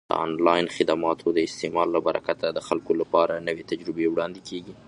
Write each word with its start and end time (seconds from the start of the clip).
د 0.09 0.11
آنلاین 0.25 0.65
خدماتو 0.75 1.27
د 1.33 1.39
استعمال 1.47 1.87
له 1.95 1.99
برکته 2.07 2.45
د 2.51 2.59
خلکو 2.67 2.91
لپاره 3.01 3.43
نوې 3.47 3.63
تجربې 3.71 4.05
وړاندې 4.09 4.39
کیږي. 4.49 4.73